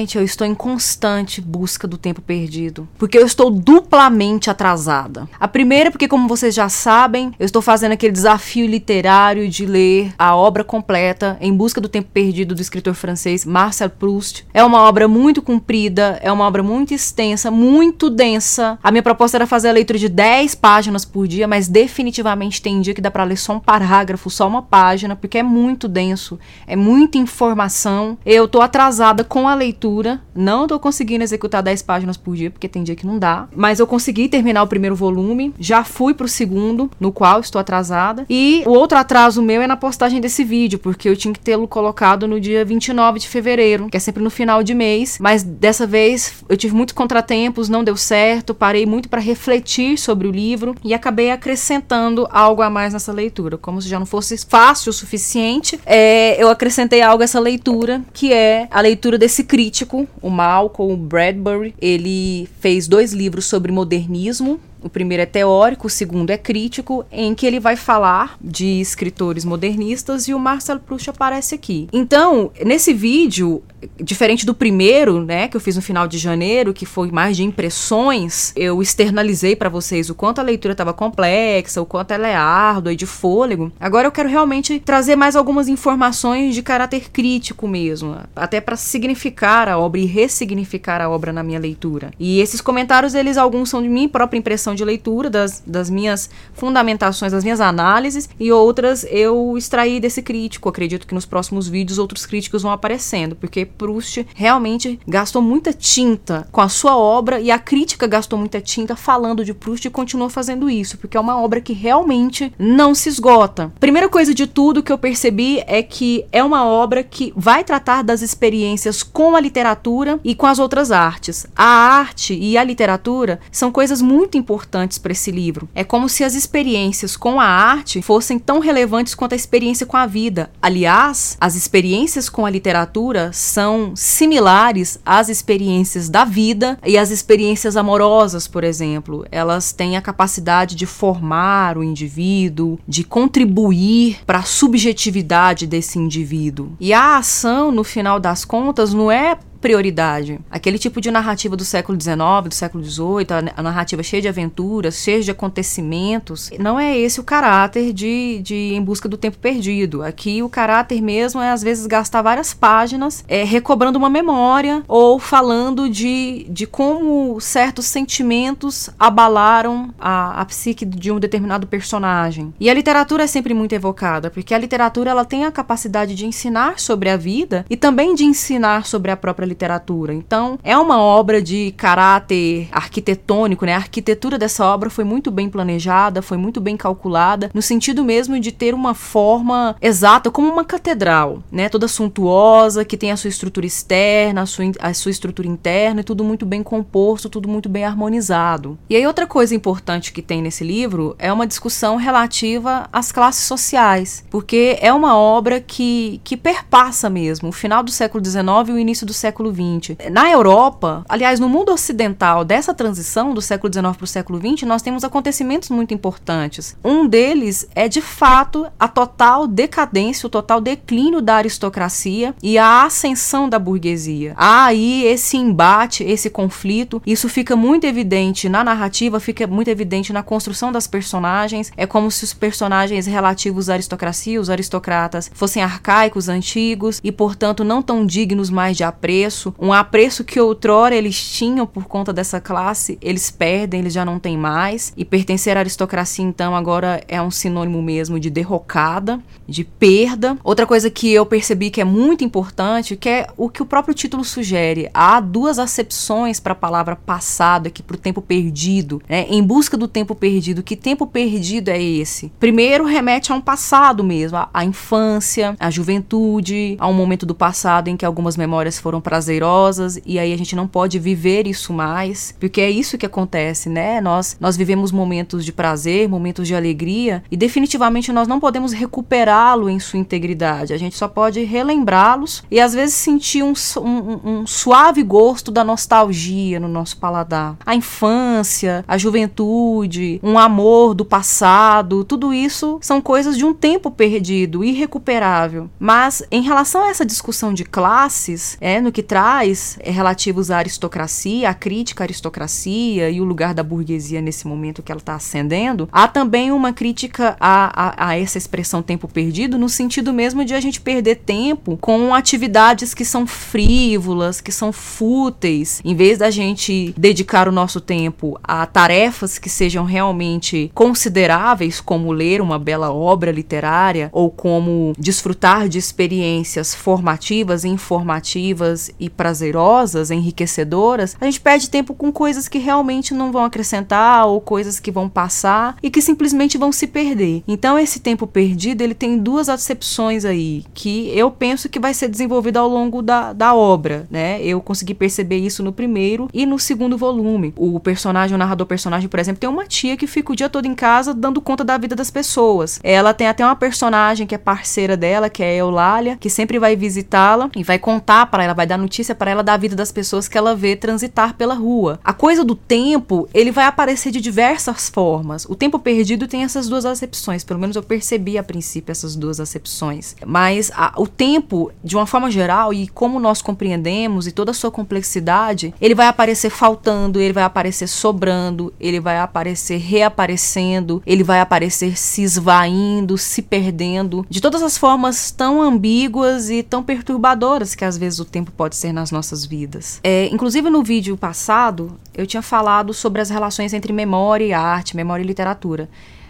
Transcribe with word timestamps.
Gente, 0.00 0.16
eu 0.16 0.24
estou 0.24 0.46
em 0.46 0.54
constante 0.54 1.42
busca 1.42 1.86
do 1.86 1.98
tempo 1.98 2.22
perdido, 2.22 2.88
porque 2.96 3.18
eu 3.18 3.26
estou 3.26 3.50
duplamente 3.50 4.48
atrasada. 4.48 5.28
A 5.38 5.46
primeira, 5.46 5.90
porque 5.90 6.08
como 6.08 6.26
vocês 6.26 6.54
já 6.54 6.70
sabem, 6.70 7.34
eu 7.38 7.44
estou 7.44 7.60
fazendo 7.60 7.92
aquele 7.92 8.10
desafio 8.10 8.66
literário 8.66 9.46
de 9.46 9.66
ler 9.66 10.14
a 10.18 10.34
obra 10.34 10.64
completa 10.64 11.36
Em 11.38 11.52
Busca 11.52 11.82
do 11.82 11.88
Tempo 11.88 12.08
Perdido 12.14 12.54
do 12.54 12.62
escritor 12.62 12.94
francês 12.94 13.44
Marcel 13.44 13.90
Proust. 13.90 14.46
É 14.54 14.64
uma 14.64 14.80
obra 14.80 15.06
muito 15.06 15.42
comprida, 15.42 16.18
é 16.22 16.32
uma 16.32 16.46
obra 16.46 16.62
muito 16.62 16.94
extensa, 16.94 17.50
muito 17.50 18.08
densa. 18.08 18.78
A 18.82 18.90
minha 18.90 19.02
proposta 19.02 19.36
era 19.36 19.46
fazer 19.46 19.68
a 19.68 19.72
leitura 19.72 19.98
de 19.98 20.08
10 20.08 20.54
páginas 20.54 21.04
por 21.04 21.28
dia, 21.28 21.46
mas 21.46 21.68
definitivamente 21.68 22.62
tem 22.62 22.80
dia 22.80 22.94
que 22.94 23.02
dá 23.02 23.10
para 23.10 23.24
ler 23.24 23.36
só 23.36 23.52
um 23.52 23.60
parágrafo, 23.60 24.30
só 24.30 24.48
uma 24.48 24.62
página, 24.62 25.14
porque 25.14 25.36
é 25.36 25.42
muito 25.42 25.86
denso, 25.86 26.38
é 26.66 26.74
muita 26.74 27.18
informação. 27.18 28.16
Eu 28.24 28.48
tô 28.48 28.62
atrasada 28.62 29.22
com 29.22 29.46
a 29.46 29.54
leitura, 29.54 29.89
não 30.34 30.66
tô 30.66 30.78
conseguindo 30.78 31.24
executar 31.24 31.62
10 31.62 31.82
páginas 31.82 32.16
por 32.16 32.36
dia, 32.36 32.50
porque 32.50 32.68
tem 32.68 32.82
dia 32.82 32.96
que 32.96 33.06
não 33.06 33.18
dá, 33.18 33.48
mas 33.54 33.78
eu 33.78 33.86
consegui 33.86 34.28
terminar 34.28 34.62
o 34.62 34.66
primeiro 34.66 34.94
volume, 34.94 35.54
já 35.58 35.84
fui 35.84 36.14
pro 36.14 36.28
segundo, 36.28 36.90
no 36.98 37.12
qual 37.12 37.40
estou 37.40 37.60
atrasada, 37.60 38.24
e 38.28 38.62
o 38.66 38.70
outro 38.70 38.98
atraso 38.98 39.42
meu 39.42 39.62
é 39.62 39.66
na 39.66 39.76
postagem 39.76 40.20
desse 40.20 40.44
vídeo, 40.44 40.78
porque 40.78 41.08
eu 41.08 41.16
tinha 41.16 41.32
que 41.32 41.40
tê-lo 41.40 41.66
colocado 41.66 42.26
no 42.26 42.40
dia 42.40 42.64
29 42.64 43.18
de 43.18 43.28
fevereiro, 43.28 43.88
que 43.88 43.96
é 43.96 44.00
sempre 44.00 44.22
no 44.22 44.30
final 44.30 44.62
de 44.62 44.74
mês, 44.74 45.18
mas 45.20 45.42
dessa 45.42 45.86
vez 45.86 46.44
eu 46.48 46.56
tive 46.56 46.74
muitos 46.74 46.94
contratempos, 46.94 47.68
não 47.68 47.84
deu 47.84 47.96
certo, 47.96 48.54
parei 48.54 48.86
muito 48.86 49.08
para 49.08 49.20
refletir 49.20 49.98
sobre 49.98 50.26
o 50.28 50.30
livro 50.30 50.74
e 50.84 50.94
acabei 50.94 51.30
acrescentando 51.30 52.26
algo 52.30 52.62
a 52.62 52.70
mais 52.70 52.92
nessa 52.92 53.12
leitura, 53.12 53.56
como 53.56 53.80
se 53.80 53.88
já 53.88 53.98
não 53.98 54.06
fosse 54.06 54.36
fácil 54.46 54.90
o 54.90 54.92
suficiente, 54.92 55.80
é, 55.86 56.42
eu 56.42 56.48
acrescentei 56.48 57.02
algo 57.02 57.22
a 57.22 57.24
essa 57.24 57.40
leitura, 57.40 58.02
que 58.12 58.32
é 58.32 58.68
a 58.70 58.80
leitura 58.80 59.18
desse 59.18 59.44
crítico, 59.44 59.79
o 60.20 60.30
Malcolm 60.30 60.96
Bradbury. 60.96 61.74
Ele 61.80 62.48
fez 62.60 62.88
dois 62.88 63.12
livros 63.12 63.46
sobre 63.46 63.72
modernismo, 63.72 64.60
o 64.82 64.88
primeiro 64.88 65.22
é 65.22 65.26
teórico, 65.26 65.86
o 65.86 65.90
segundo 65.90 66.30
é 66.30 66.38
crítico, 66.38 67.04
em 67.12 67.34
que 67.34 67.46
ele 67.46 67.60
vai 67.60 67.76
falar 67.76 68.36
de 68.40 68.80
escritores 68.80 69.44
modernistas 69.44 70.26
e 70.28 70.34
o 70.34 70.38
Marcel 70.38 70.80
Proust 70.80 71.10
aparece 71.10 71.54
aqui. 71.54 71.88
Então, 71.92 72.50
nesse 72.64 72.92
vídeo, 72.92 73.62
diferente 73.96 74.44
do 74.44 74.54
primeiro, 74.54 75.24
né, 75.24 75.48
que 75.48 75.56
eu 75.56 75.60
fiz 75.60 75.76
no 75.76 75.82
final 75.82 76.06
de 76.06 76.18
janeiro, 76.18 76.72
que 76.72 76.84
foi 76.84 77.10
mais 77.10 77.36
de 77.36 77.44
impressões, 77.44 78.52
eu 78.56 78.82
externalizei 78.82 79.56
para 79.56 79.68
vocês 79.68 80.10
o 80.10 80.14
quanto 80.14 80.40
a 80.40 80.42
leitura 80.42 80.72
estava 80.72 80.92
complexa, 80.92 81.80
o 81.80 81.86
quanto 81.86 82.12
ela 82.12 82.28
é 82.28 82.34
árdua 82.34 82.92
e 82.92 82.96
de 82.96 83.06
fôlego. 83.06 83.72
Agora 83.80 84.06
eu 84.06 84.12
quero 84.12 84.28
realmente 84.28 84.78
trazer 84.80 85.16
mais 85.16 85.36
algumas 85.36 85.68
informações 85.68 86.54
de 86.54 86.62
caráter 86.62 87.10
crítico 87.10 87.66
mesmo, 87.66 88.16
até 88.34 88.60
para 88.60 88.76
significar 88.76 89.68
a 89.68 89.78
obra 89.78 90.00
e 90.00 90.06
ressignificar 90.06 91.00
a 91.00 91.08
obra 91.08 91.32
na 91.32 91.42
minha 91.42 91.58
leitura. 91.58 92.10
E 92.18 92.40
esses 92.40 92.60
comentários, 92.60 93.14
eles 93.14 93.36
alguns 93.36 93.70
são 93.70 93.82
de 93.82 93.88
minha 93.88 94.08
própria 94.08 94.38
impressão 94.38 94.74
de 94.74 94.84
leitura, 94.84 95.30
das, 95.30 95.62
das 95.66 95.88
minhas 95.88 96.30
fundamentações, 96.52 97.32
das 97.32 97.44
minhas 97.44 97.60
análises, 97.60 98.28
e 98.38 98.52
outras 98.52 99.06
eu 99.10 99.56
extraí 99.56 100.00
desse 100.00 100.22
crítico. 100.22 100.68
Acredito 100.68 101.06
que 101.06 101.14
nos 101.14 101.26
próximos 101.26 101.68
vídeos 101.68 101.98
outros 101.98 102.26
críticos 102.26 102.62
vão 102.62 102.72
aparecendo, 102.72 103.36
porque 103.36 103.69
Proust 103.70 104.26
realmente 104.34 104.98
gastou 105.06 105.40
muita 105.40 105.72
tinta 105.72 106.46
com 106.52 106.60
a 106.60 106.68
sua 106.68 106.96
obra 106.96 107.40
e 107.40 107.50
a 107.50 107.58
crítica 107.58 108.06
gastou 108.06 108.38
muita 108.38 108.60
tinta 108.60 108.96
falando 108.96 109.44
de 109.44 109.54
Proust 109.54 109.86
e 109.86 109.90
continua 109.90 110.28
fazendo 110.28 110.68
isso, 110.68 110.98
porque 110.98 111.16
é 111.16 111.20
uma 111.20 111.40
obra 111.40 111.60
que 111.60 111.72
realmente 111.72 112.52
não 112.58 112.94
se 112.94 113.08
esgota. 113.08 113.72
Primeira 113.78 114.08
coisa 114.08 114.34
de 114.34 114.46
tudo 114.46 114.82
que 114.82 114.92
eu 114.92 114.98
percebi 114.98 115.62
é 115.66 115.82
que 115.82 116.24
é 116.32 116.42
uma 116.42 116.64
obra 116.64 117.02
que 117.02 117.32
vai 117.36 117.64
tratar 117.64 118.02
das 118.02 118.22
experiências 118.22 119.02
com 119.02 119.36
a 119.36 119.40
literatura 119.40 120.18
e 120.24 120.34
com 120.34 120.46
as 120.46 120.58
outras 120.58 120.90
artes. 120.90 121.46
A 121.56 121.64
arte 121.64 122.34
e 122.34 122.56
a 122.56 122.64
literatura 122.64 123.40
são 123.50 123.70
coisas 123.70 124.02
muito 124.02 124.36
importantes 124.36 124.98
para 124.98 125.12
esse 125.12 125.30
livro. 125.30 125.68
É 125.74 125.84
como 125.84 126.08
se 126.08 126.24
as 126.24 126.34
experiências 126.34 127.16
com 127.16 127.40
a 127.40 127.44
arte 127.44 128.02
fossem 128.02 128.38
tão 128.38 128.58
relevantes 128.58 129.14
quanto 129.14 129.32
a 129.32 129.36
experiência 129.36 129.86
com 129.86 129.96
a 129.96 130.06
vida. 130.06 130.50
Aliás, 130.60 131.36
as 131.40 131.54
experiências 131.54 132.28
com 132.28 132.46
a 132.46 132.50
literatura 132.50 133.30
são 133.32 133.59
similares 133.94 134.98
às 135.04 135.28
experiências 135.28 136.08
da 136.08 136.24
vida 136.24 136.78
e 136.84 136.96
às 136.96 137.10
experiências 137.10 137.76
amorosas, 137.76 138.46
por 138.46 138.64
exemplo. 138.64 139.24
Elas 139.30 139.72
têm 139.72 139.96
a 139.96 140.02
capacidade 140.02 140.74
de 140.74 140.86
formar 140.86 141.76
o 141.76 141.84
indivíduo, 141.84 142.78
de 142.86 143.04
contribuir 143.04 144.20
para 144.26 144.38
a 144.38 144.42
subjetividade 144.42 145.66
desse 145.66 145.98
indivíduo. 145.98 146.72
E 146.80 146.92
a 146.92 147.16
ação, 147.16 147.70
no 147.70 147.84
final 147.84 148.18
das 148.18 148.44
contas, 148.44 148.94
não 148.94 149.10
é 149.10 149.36
prioridade. 149.60 150.40
Aquele 150.50 150.78
tipo 150.78 151.00
de 151.00 151.10
narrativa 151.10 151.56
do 151.56 151.64
século 151.64 152.00
XIX, 152.00 152.16
do 152.44 152.54
século 152.54 152.82
XVIII, 152.82 153.52
a 153.56 153.62
narrativa 153.62 154.02
cheia 154.02 154.22
de 154.22 154.28
aventuras, 154.28 154.96
cheia 154.96 155.20
de 155.20 155.30
acontecimentos, 155.30 156.50
não 156.58 156.78
é 156.78 156.96
esse 156.96 157.20
o 157.20 157.24
caráter 157.24 157.92
de, 157.92 158.40
de 158.42 158.74
Em 158.74 158.82
Busca 158.82 159.08
do 159.08 159.16
Tempo 159.16 159.38
Perdido. 159.38 160.02
Aqui 160.02 160.42
o 160.42 160.48
caráter 160.48 161.00
mesmo 161.00 161.40
é, 161.40 161.50
às 161.50 161.62
vezes, 161.62 161.86
gastar 161.86 162.22
várias 162.22 162.54
páginas 162.54 163.24
é, 163.28 163.44
recobrando 163.44 163.98
uma 163.98 164.10
memória 164.10 164.82
ou 164.88 165.18
falando 165.18 165.88
de, 165.88 166.46
de 166.48 166.66
como 166.66 167.40
certos 167.40 167.86
sentimentos 167.86 168.90
abalaram 168.98 169.92
a, 169.98 170.40
a 170.40 170.44
psique 170.44 170.84
de 170.84 171.10
um 171.12 171.18
determinado 171.18 171.66
personagem. 171.66 172.52
E 172.58 172.70
a 172.70 172.74
literatura 172.74 173.24
é 173.24 173.26
sempre 173.26 173.54
muito 173.54 173.74
evocada, 173.74 174.30
porque 174.30 174.54
a 174.54 174.58
literatura 174.58 175.10
ela 175.10 175.24
tem 175.24 175.44
a 175.44 175.52
capacidade 175.52 176.14
de 176.14 176.26
ensinar 176.26 176.78
sobre 176.78 177.10
a 177.10 177.16
vida 177.16 177.64
e 177.68 177.76
também 177.76 178.14
de 178.14 178.24
ensinar 178.24 178.86
sobre 178.86 179.10
a 179.10 179.16
própria 179.16 179.49
literatura. 179.50 180.14
Então, 180.14 180.58
é 180.62 180.76
uma 180.76 180.98
obra 180.98 181.42
de 181.42 181.72
caráter 181.76 182.68
arquitetônico, 182.72 183.66
né? 183.66 183.74
A 183.74 183.76
arquitetura 183.76 184.38
dessa 184.38 184.64
obra 184.64 184.88
foi 184.88 185.04
muito 185.04 185.30
bem 185.30 185.48
planejada, 185.48 186.22
foi 186.22 186.36
muito 186.36 186.60
bem 186.60 186.76
calculada, 186.76 187.50
no 187.52 187.62
sentido 187.62 188.04
mesmo 188.04 188.38
de 188.40 188.52
ter 188.52 188.74
uma 188.74 188.94
forma 188.94 189.76
exata, 189.80 190.30
como 190.30 190.50
uma 190.50 190.64
catedral, 190.64 191.42
né? 191.50 191.68
Toda 191.68 191.88
suntuosa, 191.88 192.84
que 192.84 192.96
tem 192.96 193.10
a 193.10 193.16
sua 193.16 193.28
estrutura 193.28 193.66
externa, 193.66 194.42
a 194.42 194.46
sua, 194.46 194.64
a 194.80 194.94
sua 194.94 195.10
estrutura 195.10 195.48
interna, 195.48 196.00
e 196.00 196.04
tudo 196.04 196.24
muito 196.24 196.46
bem 196.46 196.62
composto, 196.62 197.28
tudo 197.28 197.48
muito 197.48 197.68
bem 197.68 197.84
harmonizado. 197.84 198.78
E 198.88 198.96
aí, 198.96 199.06
outra 199.06 199.26
coisa 199.26 199.54
importante 199.54 200.12
que 200.12 200.22
tem 200.22 200.42
nesse 200.42 200.64
livro 200.64 201.14
é 201.18 201.32
uma 201.32 201.46
discussão 201.46 201.96
relativa 201.96 202.88
às 202.92 203.12
classes 203.12 203.44
sociais, 203.44 204.24
porque 204.30 204.78
é 204.80 204.92
uma 204.92 205.16
obra 205.16 205.60
que, 205.60 206.20
que 206.24 206.36
perpassa 206.36 207.10
mesmo 207.10 207.48
o 207.48 207.52
final 207.52 207.82
do 207.82 207.90
século 207.90 208.24
XIX 208.24 208.68
e 208.68 208.72
o 208.72 208.78
início 208.78 209.06
do 209.06 209.12
século 209.12 209.39
século 209.40 209.52
XX. 209.52 209.96
Na 210.10 210.30
Europa, 210.30 211.04
aliás, 211.08 211.40
no 211.40 211.48
mundo 211.48 211.72
ocidental 211.72 212.44
dessa 212.44 212.74
transição 212.74 213.32
do 213.32 213.40
século 213.40 213.72
XIX 213.72 213.96
para 213.96 214.04
o 214.04 214.06
século 214.06 214.38
XX, 214.38 214.66
nós 214.66 214.82
temos 214.82 215.02
acontecimentos 215.02 215.70
muito 215.70 215.94
importantes. 215.94 216.76
Um 216.84 217.06
deles 217.06 217.66
é, 217.74 217.88
de 217.88 218.02
fato, 218.02 218.66
a 218.78 218.86
total 218.86 219.46
decadência, 219.46 220.26
o 220.26 220.30
total 220.30 220.60
declínio 220.60 221.22
da 221.22 221.36
aristocracia 221.36 222.34
e 222.42 222.58
a 222.58 222.84
ascensão 222.84 223.48
da 223.48 223.58
burguesia. 223.58 224.34
Há 224.36 224.66
aí 224.66 225.04
esse 225.04 225.36
embate, 225.36 226.04
esse 226.04 226.28
conflito. 226.28 227.02
Isso 227.06 227.28
fica 227.28 227.56
muito 227.56 227.86
evidente 227.86 228.48
na 228.48 228.62
narrativa, 228.62 229.18
fica 229.18 229.46
muito 229.46 229.68
evidente 229.68 230.12
na 230.12 230.22
construção 230.22 230.70
das 230.70 230.86
personagens. 230.86 231.72
É 231.76 231.86
como 231.86 232.10
se 232.10 232.24
os 232.24 232.34
personagens 232.34 233.06
relativos 233.06 233.70
à 233.70 233.74
aristocracia, 233.74 234.40
os 234.40 234.50
aristocratas, 234.50 235.30
fossem 235.32 235.62
arcaicos, 235.62 236.28
antigos 236.28 237.00
e, 237.02 237.10
portanto, 237.10 237.64
não 237.64 237.80
tão 237.80 238.04
dignos 238.04 238.50
mais 238.50 238.76
de 238.76 238.84
apreço 238.84 239.29
apreço, 239.30 239.54
um 239.58 239.72
apreço 239.72 240.24
que 240.24 240.40
outrora 240.40 240.94
eles 240.94 241.18
tinham 241.18 241.66
por 241.66 241.84
conta 241.84 242.12
dessa 242.12 242.40
classe, 242.40 242.98
eles 243.00 243.30
perdem, 243.30 243.80
eles 243.80 243.92
já 243.92 244.04
não 244.04 244.18
têm 244.18 244.36
mais. 244.36 244.92
E 244.96 245.04
pertencer 245.04 245.56
à 245.56 245.60
aristocracia, 245.60 246.24
então, 246.24 246.54
agora 246.54 247.02
é 247.06 247.22
um 247.22 247.30
sinônimo 247.30 247.80
mesmo 247.80 248.18
de 248.18 248.28
derrocada, 248.28 249.20
de 249.46 249.62
perda. 249.64 250.36
Outra 250.42 250.66
coisa 250.66 250.90
que 250.90 251.12
eu 251.12 251.24
percebi 251.24 251.70
que 251.70 251.80
é 251.80 251.84
muito 251.84 252.24
importante, 252.24 252.96
que 252.96 253.08
é 253.08 253.26
o 253.36 253.48
que 253.48 253.62
o 253.62 253.66
próprio 253.66 253.94
título 253.94 254.24
sugere. 254.24 254.90
Há 254.92 255.20
duas 255.20 255.58
acepções 255.58 256.40
para 256.40 256.52
a 256.52 256.56
palavra 256.56 256.96
passado 256.96 257.68
aqui, 257.68 257.82
para 257.82 257.94
o 257.94 257.98
tempo 257.98 258.20
perdido, 258.20 259.00
né? 259.08 259.26
Em 259.28 259.42
busca 259.42 259.76
do 259.76 259.86
tempo 259.86 260.14
perdido. 260.14 260.62
Que 260.62 260.76
tempo 260.76 261.06
perdido 261.06 261.68
é 261.68 261.80
esse? 261.80 262.32
Primeiro, 262.40 262.84
remete 262.84 263.32
a 263.32 263.34
um 263.34 263.40
passado 263.40 264.02
mesmo, 264.02 264.38
a 264.52 264.64
infância, 264.64 265.54
a 265.60 265.70
juventude, 265.70 266.76
a 266.80 266.88
um 266.88 266.92
momento 266.92 267.24
do 267.24 267.34
passado 267.34 267.88
em 267.88 267.96
que 267.96 268.04
algumas 268.04 268.36
memórias 268.36 268.78
foram 268.78 269.00
para 269.00 269.19
prazerosas 269.20 270.00
e 270.06 270.18
aí 270.18 270.32
a 270.32 270.38
gente 270.38 270.56
não 270.56 270.66
pode 270.66 270.98
viver 270.98 271.46
isso 271.46 271.74
mais, 271.74 272.34
porque 272.40 272.60
é 272.60 272.70
isso 272.70 272.96
que 272.96 273.04
acontece, 273.04 273.68
né? 273.68 274.00
Nós 274.00 274.36
nós 274.40 274.56
vivemos 274.56 274.90
momentos 274.90 275.44
de 275.44 275.52
prazer, 275.52 276.08
momentos 276.08 276.48
de 276.48 276.54
alegria 276.54 277.22
e 277.30 277.36
definitivamente 277.36 278.12
nós 278.12 278.26
não 278.26 278.40
podemos 278.40 278.72
recuperá-lo 278.72 279.68
em 279.68 279.78
sua 279.78 279.98
integridade. 279.98 280.72
A 280.72 280.78
gente 280.78 280.96
só 280.96 281.06
pode 281.06 281.42
relembrá-los 281.42 282.42
e 282.50 282.58
às 282.58 282.72
vezes 282.72 282.94
sentir 282.94 283.42
um, 283.42 283.52
um, 283.76 284.20
um 284.24 284.46
suave 284.46 285.02
gosto 285.02 285.50
da 285.50 285.62
nostalgia 285.62 286.58
no 286.58 286.68
nosso 286.68 286.96
paladar. 286.96 287.56
A 287.66 287.74
infância, 287.74 288.84
a 288.88 288.96
juventude, 288.96 290.18
um 290.22 290.38
amor 290.38 290.94
do 290.94 291.04
passado, 291.04 292.04
tudo 292.04 292.32
isso 292.32 292.78
são 292.80 293.00
coisas 293.02 293.36
de 293.36 293.44
um 293.44 293.52
tempo 293.52 293.90
perdido, 293.90 294.64
irrecuperável. 294.64 295.68
Mas 295.78 296.22
em 296.30 296.40
relação 296.40 296.84
a 296.84 296.88
essa 296.88 297.04
discussão 297.04 297.52
de 297.52 297.64
classes, 297.64 298.56
é 298.60 298.80
no 298.80 298.92
que 298.92 299.09
traz 299.10 299.76
é, 299.80 299.90
relativos 299.90 300.52
à 300.52 300.58
aristocracia, 300.58 301.50
à 301.50 301.52
crítica 301.52 302.04
à 302.04 302.06
aristocracia 302.06 303.10
e 303.10 303.20
o 303.20 303.24
lugar 303.24 303.52
da 303.52 303.60
burguesia 303.60 304.20
nesse 304.20 304.46
momento 304.46 304.84
que 304.84 304.92
ela 304.92 305.00
está 305.00 305.16
ascendendo, 305.16 305.88
há 305.90 306.06
também 306.06 306.52
uma 306.52 306.72
crítica 306.72 307.36
a, 307.40 308.06
a, 308.06 308.10
a 308.10 308.16
essa 308.16 308.38
expressão 308.38 308.80
tempo 308.80 309.08
perdido, 309.08 309.58
no 309.58 309.68
sentido 309.68 310.12
mesmo 310.12 310.44
de 310.44 310.54
a 310.54 310.60
gente 310.60 310.80
perder 310.80 311.16
tempo 311.16 311.76
com 311.80 312.14
atividades 312.14 312.94
que 312.94 313.04
são 313.04 313.26
frívolas, 313.26 314.40
que 314.40 314.52
são 314.52 314.70
fúteis, 314.70 315.80
em 315.84 315.96
vez 315.96 316.18
da 316.18 316.30
gente 316.30 316.94
dedicar 316.96 317.48
o 317.48 317.52
nosso 317.52 317.80
tempo 317.80 318.38
a 318.44 318.64
tarefas 318.64 319.40
que 319.40 319.48
sejam 319.48 319.84
realmente 319.84 320.70
consideráveis, 320.72 321.80
como 321.80 322.12
ler 322.12 322.40
uma 322.40 322.60
bela 322.60 322.92
obra 322.92 323.32
literária 323.32 324.08
ou 324.12 324.30
como 324.30 324.92
desfrutar 324.96 325.68
de 325.68 325.78
experiências 325.78 326.76
formativas, 326.76 327.64
informativas 327.64 328.92
e 329.00 329.08
prazerosas, 329.08 330.10
enriquecedoras, 330.10 331.16
a 331.20 331.24
gente 331.24 331.40
perde 331.40 331.70
tempo 331.70 331.94
com 331.94 332.12
coisas 332.12 332.46
que 332.46 332.58
realmente 332.58 333.14
não 333.14 333.32
vão 333.32 333.44
acrescentar 333.44 334.26
ou 334.26 334.40
coisas 334.40 334.78
que 334.78 334.90
vão 334.90 335.08
passar 335.08 335.76
e 335.82 335.90
que 335.90 336.02
simplesmente 336.02 336.58
vão 336.58 336.70
se 336.70 336.86
perder. 336.86 337.42
Então 337.48 337.78
esse 337.78 337.98
tempo 337.98 338.26
perdido, 338.26 338.82
ele 338.82 338.94
tem 338.94 339.18
duas 339.18 339.48
acepções 339.48 340.24
aí 340.24 340.64
que 340.74 341.10
eu 341.16 341.30
penso 341.30 341.68
que 341.68 341.80
vai 341.80 341.94
ser 341.94 342.08
desenvolvida 342.08 342.60
ao 342.60 342.68
longo 342.68 343.02
da, 343.02 343.32
da 343.32 343.54
obra, 343.54 344.06
né? 344.10 344.42
Eu 344.42 344.60
consegui 344.60 344.94
perceber 344.94 345.38
isso 345.38 345.62
no 345.62 345.72
primeiro 345.72 346.28
e 346.32 346.44
no 346.44 346.58
segundo 346.58 346.96
volume. 346.96 347.52
O 347.56 347.80
personagem, 347.80 348.34
o 348.34 348.38
narrador 348.38 348.66
personagem, 348.66 349.08
por 349.08 349.18
exemplo, 349.18 349.40
tem 349.40 349.48
uma 349.48 349.66
tia 349.66 349.96
que 349.96 350.06
fica 350.06 350.32
o 350.32 350.36
dia 350.36 350.48
todo 350.48 350.66
em 350.66 350.74
casa 350.74 351.14
dando 351.14 351.40
conta 351.40 351.64
da 351.64 351.78
vida 351.78 351.96
das 351.96 352.10
pessoas. 352.10 352.78
Ela 352.82 353.14
tem 353.14 353.26
até 353.26 353.44
uma 353.44 353.56
personagem 353.56 354.26
que 354.26 354.34
é 354.34 354.38
parceira 354.38 354.96
dela, 354.96 355.30
que 355.30 355.42
é 355.42 355.50
a 355.50 355.54
Eulália, 355.54 356.16
que 356.18 356.28
sempre 356.28 356.58
vai 356.58 356.76
visitá-la 356.76 357.50
e 357.56 357.62
vai 357.62 357.78
contar 357.78 358.26
para 358.26 358.44
ela, 358.44 358.54
vai 358.54 358.66
dar 358.66 358.78
notícia 358.90 359.14
para 359.14 359.30
ela 359.30 359.42
da 359.44 359.56
vida 359.56 359.76
das 359.76 359.92
pessoas 359.92 360.26
que 360.26 360.36
ela 360.36 360.56
vê 360.56 360.74
transitar 360.74 361.34
pela 361.34 361.54
rua. 361.54 362.00
A 362.02 362.12
coisa 362.12 362.44
do 362.44 362.56
tempo, 362.56 363.28
ele 363.32 363.52
vai 363.52 363.64
aparecer 363.66 364.10
de 364.10 364.20
diversas 364.20 364.88
formas. 364.88 365.44
O 365.44 365.54
tempo 365.54 365.78
perdido 365.78 366.26
tem 366.26 366.42
essas 366.42 366.68
duas 366.68 366.84
acepções, 366.84 367.44
pelo 367.44 367.60
menos 367.60 367.76
eu 367.76 367.84
percebi 367.84 368.36
a 368.36 368.42
princípio 368.42 368.90
essas 368.90 369.14
duas 369.14 369.38
acepções. 369.38 370.16
Mas 370.26 370.72
a, 370.74 370.92
o 370.96 371.06
tempo, 371.06 371.70
de 371.84 371.94
uma 371.94 372.04
forma 372.04 372.32
geral, 372.32 372.74
e 372.74 372.88
como 372.88 373.20
nós 373.20 373.40
compreendemos 373.40 374.26
e 374.26 374.32
toda 374.32 374.50
a 374.50 374.54
sua 374.54 374.72
complexidade, 374.72 375.72
ele 375.80 375.94
vai 375.94 376.08
aparecer 376.08 376.50
faltando, 376.50 377.20
ele 377.20 377.32
vai 377.32 377.44
aparecer 377.44 377.86
sobrando, 377.86 378.74
ele 378.80 378.98
vai 378.98 379.20
aparecer 379.20 379.78
reaparecendo, 379.78 381.00
ele 381.06 381.22
vai 381.22 381.38
aparecer 381.38 381.96
se 381.96 382.22
esvaindo, 382.22 383.16
se 383.16 383.40
perdendo, 383.40 384.26
de 384.28 384.40
todas 384.40 384.64
as 384.64 384.76
formas 384.76 385.30
tão 385.30 385.62
ambíguas 385.62 386.50
e 386.50 386.64
tão 386.64 386.82
perturbadoras 386.82 387.76
que 387.76 387.84
às 387.84 387.96
vezes 387.96 388.18
o 388.18 388.24
tempo 388.24 388.50
pode 388.50 388.79
ser 388.80 388.92
nas 388.92 389.10
nossas 389.10 389.44
vidas. 389.44 390.00
É, 390.02 390.26
inclusive 390.26 390.68
no 390.70 390.82
vídeo 390.82 391.16
passado, 391.16 391.98
eu 392.14 392.26
tinha 392.26 392.42
falado 392.42 392.92
sobre 392.94 393.20
as 393.20 393.30
relações 393.30 393.72
entre 393.72 393.92
memória 393.92 394.44
e 394.44 394.52
arte, 394.52 394.96
memória 394.96 395.22
e 395.22 395.26
literatura. 395.26 395.88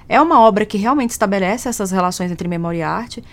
É 0.08 0.20
uma 0.20 0.40
obra 0.40 0.66
que 0.66 0.76
realmente 0.76 1.10
estabelece 1.10 1.68
essas 1.68 1.90
relações 1.90 2.32
entre 2.32 2.48
memória 2.48 2.78
e 2.78 2.82
arte. 2.82 3.24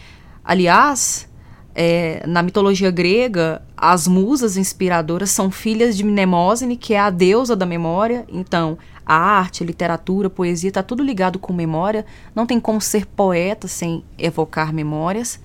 Aliás, 0.45 1.27
é, 1.73 2.23
na 2.25 2.41
mitologia 2.41 2.89
grega, 2.89 3.61
as 3.75 4.07
musas 4.07 4.57
inspiradoras 4.57 5.29
são 5.29 5.51
filhas 5.51 5.95
de 5.95 6.03
Mnemosine, 6.03 6.75
que 6.75 6.93
é 6.93 6.99
a 6.99 7.09
deusa 7.09 7.55
da 7.55 7.65
memória. 7.65 8.25
Então, 8.29 8.77
a 9.05 9.15
arte, 9.15 9.63
a 9.63 9.65
literatura, 9.65 10.27
a 10.27 10.29
poesia, 10.29 10.69
está 10.69 10.81
tudo 10.81 11.03
ligado 11.03 11.39
com 11.39 11.53
memória. 11.53 12.05
Não 12.35 12.45
tem 12.45 12.59
como 12.59 12.81
ser 12.81 13.05
poeta 13.05 13.67
sem 13.67 14.03
evocar 14.17 14.73
memórias. 14.73 15.39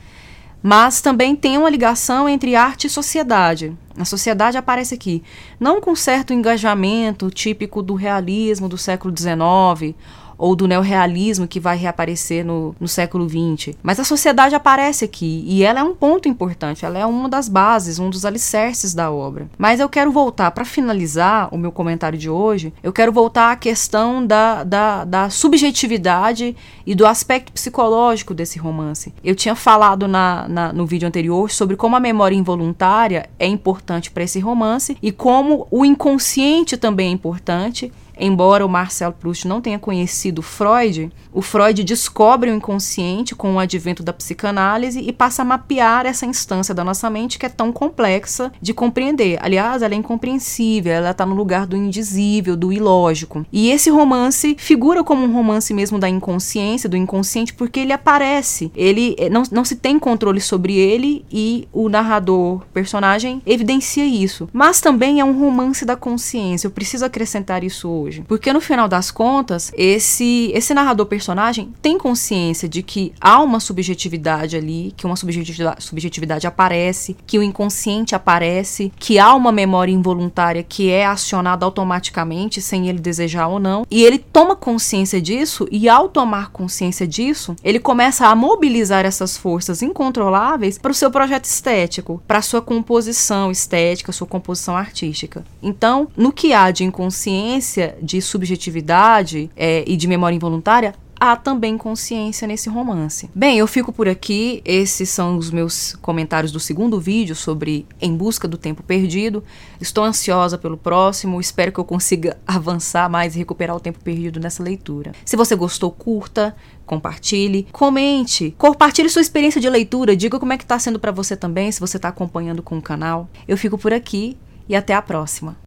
Mas 0.63 1.01
também 1.01 1.35
tem 1.35 1.59
uma 1.59 1.69
ligação 1.69 2.29
entre 2.29 2.55
arte 2.55 2.87
e 2.87 2.91
sociedade. 2.91 3.77
A 3.99 4.05
sociedade 4.05 4.57
aparece 4.57 4.95
aqui, 4.95 5.23
não 5.59 5.81
com 5.81 5.95
certo 5.95 6.33
engajamento 6.33 7.31
típico 7.31 7.83
do 7.83 7.95
realismo 7.95 8.69
do 8.69 8.79
século 8.79 9.13
XIX 9.17 9.95
ou 10.43 10.57
do 10.57 10.67
neorrealismo 10.67 11.47
que 11.47 11.61
vai 11.61 11.77
reaparecer 11.77 12.45
no, 12.45 12.75
no 12.81 12.89
século 12.89 13.29
XX. 13.29 13.77
Mas 13.81 14.01
a 14.01 14.05
sociedade 14.05 14.57
aparece 14.57 15.05
aqui 15.05 15.45
e 15.47 15.63
ela 15.63 15.79
é 15.79 15.85
um 15.85 15.95
ponto 15.95 16.29
importante, 16.29 16.85
ela 16.85 16.99
é 16.99 17.07
uma 17.07 17.29
das 17.29 17.49
bases, 17.49 18.01
um 18.01 18.11
dos 18.11 18.25
alicerces 18.25 18.93
da 18.93 19.09
obra. 19.09 19.49
Mas 19.57 19.79
eu 19.79 19.89
quero 19.89 20.11
voltar, 20.11 20.51
para 20.51 20.65
finalizar 20.65 21.49
o 21.55 21.57
meu 21.57 21.71
comentário 21.71 22.19
de 22.19 22.29
hoje, 22.29 22.75
eu 22.83 22.93
quero 22.93 23.13
voltar 23.13 23.53
à 23.53 23.57
questão 23.57 24.27
da, 24.27 24.65
da, 24.65 25.05
da 25.05 25.31
subjetividade 25.31 26.57
e 26.85 26.93
do 26.93 27.07
aspecto 27.07 27.53
psicológico 27.53 28.35
desse 28.35 28.59
romance. 28.59 29.15
Eu 29.23 29.37
tinha 29.37 29.55
falado 29.55 30.09
na, 30.09 30.49
na, 30.49 30.73
no 30.73 30.85
vídeo 30.87 31.07
anterior 31.07 31.53
sobre 31.53 31.77
como 31.77 31.95
a 31.95 32.01
memória 32.01 32.35
involuntária 32.35 33.31
é 33.39 33.47
importante 33.47 34.11
para 34.11 34.25
esse 34.25 34.41
romance 34.41 34.99
e 35.01 35.13
como 35.13 35.69
o 35.71 35.85
inconsciente 35.85 36.77
também 36.77 37.11
é 37.11 37.13
importante 37.13 37.93
Embora 38.25 38.65
o 38.65 38.69
Marcel 38.69 39.13
Proust 39.13 39.49
não 39.49 39.61
tenha 39.61 39.81
conhecido 39.81 40.43
Freud, 40.43 41.11
o 41.33 41.43
Freud 41.43 41.83
descobre 41.83 42.53
o 42.53 42.55
inconsciente 42.55 43.35
com 43.35 43.55
o 43.55 43.59
advento 43.59 44.01
da 44.01 44.13
psicanálise 44.13 45.01
e 45.01 45.13
passa 45.13 45.43
a 45.43 45.45
mapear 45.45 46.07
essa 46.07 46.25
instância 46.25 46.73
da 46.73 46.85
nossa 46.85 47.11
mente 47.11 47.37
que 47.37 47.47
é 47.47 47.49
tão 47.49 47.73
complexa 47.73 48.53
de 48.61 48.73
compreender. 48.73 49.41
Aliás, 49.43 49.83
ela 49.83 49.95
é 49.95 49.97
incompreensível, 49.97 50.93
ela 50.93 51.11
está 51.11 51.27
no 51.27 51.35
lugar 51.35 51.67
do 51.67 51.77
indizível, 51.77 52.57
do 52.57 52.73
ilógico. 52.73 53.45
E 53.53 53.71
esse 53.71 53.91
romance 53.91 54.55
figura 54.57 55.03
como 55.03 55.25
um 55.25 55.33
romance 55.33 55.75
mesmo 55.75 55.99
da 55.99 56.09
inconsciência, 56.09 56.89
do 56.89 56.97
inconsciente, 56.97 57.53
porque 57.53 57.81
ele 57.81 57.93
aparece. 57.93 58.71
Ele 58.77 59.17
eh, 59.19 59.29
não, 59.29 59.43
não 59.51 59.65
se 59.65 59.75
tem 59.75 59.99
controle 59.99 60.41
sobre 60.41 60.77
ele 60.77 61.25
e 61.29 61.67
o 61.73 61.89
narrador, 61.89 62.63
personagem, 62.73 63.43
evidencia 63.45 64.07
isso. 64.07 64.49
Mas 64.53 64.81
também 64.81 65.19
é 65.19 65.25
um 65.25 65.37
romance 65.41 65.85
da 65.85 65.97
consciência. 65.97 66.69
Eu 66.69 66.71
preciso 66.71 67.05
acrescentar 67.05 67.65
isso 67.65 67.89
hoje. 67.89 68.12
Porque 68.21 68.53
no 68.53 68.61
final 68.61 68.89
das 68.89 69.11
contas, 69.11 69.73
esse, 69.77 70.51
esse 70.55 70.75
narrador 70.75 71.07
personagem 71.07 71.73
tem 71.81 71.97
consciência 71.97 72.69
de 72.69 72.83
que 72.83 73.13
há 73.21 73.41
uma 73.41 73.61
subjetividade 73.61 74.57
ali, 74.57 74.93
que 74.97 75.07
uma 75.07 75.17
subjetividade, 75.17 75.83
subjetividade 75.85 76.47
aparece, 76.47 77.17
que 77.27 77.39
o 77.39 77.43
inconsciente 77.43 78.15
aparece, 78.15 78.93
que 78.99 79.19
há 79.19 79.35
uma 79.35 79.53
memória 79.53 79.93
involuntária 79.93 80.63
que 80.63 80.91
é 80.91 81.07
acionada 81.07 81.65
automaticamente, 81.65 82.61
sem 82.61 82.89
ele 82.89 82.99
desejar 82.99 83.49
ou 83.49 83.59
não. 83.59 83.87
E 83.91 84.03
ele 84.03 84.19
toma 84.19 84.57
consciência 84.57 85.21
disso, 85.21 85.67
e 85.71 85.89
ao 85.89 86.09
tomar 86.09 86.51
consciência 86.51 87.07
disso, 87.07 87.57
ele 87.63 87.79
começa 87.79 88.27
a 88.27 88.35
mobilizar 88.35 89.05
essas 89.05 89.37
forças 89.37 89.83
incontroláveis 89.83 90.79
para 90.79 90.93
o 90.93 90.95
seu 90.95 91.11
projeto 91.11 91.45
estético, 91.45 92.23
para 92.27 92.39
a 92.39 92.43
sua 92.43 92.61
composição 92.61 93.51
estética, 93.51 94.13
sua 94.13 94.27
composição 94.27 94.77
artística. 94.77 95.45
Então, 95.63 96.09
no 96.17 96.33
que 96.33 96.53
há 96.53 96.71
de 96.71 96.85
inconsciência, 96.85 97.92
de 98.01 98.21
subjetividade 98.21 99.51
é, 99.57 99.85
e 99.87 99.97
de 99.97 100.07
memória 100.07 100.37
involuntária, 100.37 100.95
há 101.23 101.37
também 101.37 101.79
consciência 101.79 102.49
nesse 102.49 102.69
romance. 102.69 103.31
Bem, 103.33 103.57
eu 103.57 103.69
fico 103.69 103.93
por 103.93 104.09
aqui. 104.09 104.61
Esses 104.65 105.09
são 105.09 105.39
os 105.39 105.53
meus 105.53 105.95
comentários 106.03 106.51
do 106.51 106.59
segundo 106.59 106.99
vídeo 106.99 107.37
sobre 107.37 107.87
Em 108.01 108.17
Busca 108.17 108.49
do 108.49 108.59
Tempo 108.59 108.83
Perdido. 108.83 109.45
Estou 109.81 110.03
ansiosa 110.03 110.59
pelo 110.59 110.77
próximo. 110.77 111.41
Espero 111.41 111.71
que 111.71 111.79
eu 111.79 111.85
consiga 111.85 112.37
avançar 112.45 113.09
mais 113.09 113.37
e 113.37 113.39
recuperar 113.39 113.77
o 113.77 113.81
tempo 113.81 114.01
perdido 114.01 114.41
nessa 114.41 114.65
leitura. 114.65 115.13
Se 115.25 115.37
você 115.37 115.55
gostou, 115.55 115.93
curta, 115.93 116.57
compartilhe, 116.85 117.69
comente, 117.71 118.53
compartilhe 118.59 119.09
sua 119.09 119.23
experiência 119.23 119.61
de 119.61 119.71
leitura. 119.71 120.17
Diga 120.17 120.41
como 120.41 120.53
é 120.53 120.59
que 120.59 120.65
está 120.65 120.77
sendo 120.81 120.99
para 120.99 121.13
você 121.13 121.37
também, 121.37 121.71
se 121.71 121.79
você 121.79 121.99
está 121.99 122.09
acompanhando 122.09 122.65
com 122.65 122.79
o 122.79 122.83
canal. 122.83 123.31
Eu 123.47 123.57
fico 123.57 123.79
por 123.79 123.93
aqui 123.93 124.37
e 124.69 124.75
até 124.75 124.93
a 124.93 125.01
próxima. 125.01 125.62